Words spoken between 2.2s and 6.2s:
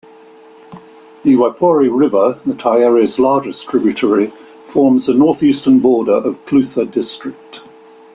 the Taieri's largest tributary, forms the northeastern border